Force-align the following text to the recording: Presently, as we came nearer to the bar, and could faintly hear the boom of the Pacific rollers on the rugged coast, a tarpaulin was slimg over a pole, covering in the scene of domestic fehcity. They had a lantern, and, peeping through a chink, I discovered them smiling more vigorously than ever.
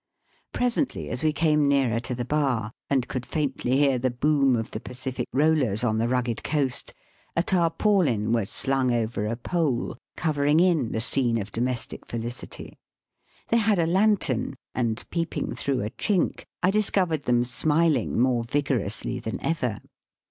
Presently, 0.51 1.11
as 1.11 1.23
we 1.23 1.31
came 1.31 1.67
nearer 1.67 1.99
to 1.99 2.15
the 2.15 2.25
bar, 2.25 2.71
and 2.89 3.07
could 3.07 3.23
faintly 3.23 3.77
hear 3.77 3.99
the 3.99 4.09
boom 4.09 4.55
of 4.55 4.71
the 4.71 4.79
Pacific 4.79 5.27
rollers 5.31 5.83
on 5.83 5.99
the 5.99 6.07
rugged 6.07 6.43
coast, 6.43 6.95
a 7.37 7.43
tarpaulin 7.43 8.31
was 8.31 8.49
slimg 8.49 8.91
over 8.93 9.27
a 9.27 9.35
pole, 9.35 9.95
covering 10.15 10.59
in 10.59 10.91
the 10.91 11.01
scene 11.01 11.39
of 11.39 11.51
domestic 11.51 12.07
fehcity. 12.07 12.77
They 13.49 13.57
had 13.57 13.77
a 13.77 13.85
lantern, 13.85 14.55
and, 14.73 15.07
peeping 15.11 15.53
through 15.53 15.81
a 15.83 15.91
chink, 15.91 16.45
I 16.63 16.71
discovered 16.71 17.25
them 17.25 17.43
smiling 17.43 18.19
more 18.19 18.43
vigorously 18.43 19.19
than 19.19 19.39
ever. 19.45 19.81